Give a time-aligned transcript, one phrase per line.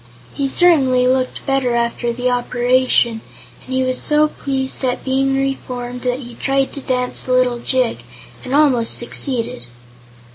[0.33, 3.21] He certainly looked better after the operation,
[3.63, 7.59] and he was so pleased at being reformed that he tried to dance a little
[7.59, 7.99] jig,
[8.43, 9.67] and almost succeeded.